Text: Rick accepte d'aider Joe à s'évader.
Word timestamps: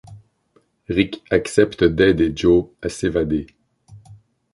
Rick 0.89 1.21
accepte 1.29 1.83
d'aider 1.83 2.33
Joe 2.35 2.65
à 2.81 2.89
s'évader. 2.89 3.45